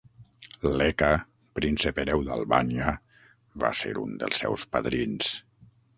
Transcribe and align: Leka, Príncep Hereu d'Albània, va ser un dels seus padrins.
Leka, 0.79 1.09
Príncep 1.59 2.01
Hereu 2.03 2.25
d'Albània, 2.29 2.95
va 3.65 3.71
ser 3.83 3.95
un 4.05 4.19
dels 4.25 4.43
seus 4.45 4.65
padrins. 4.77 5.35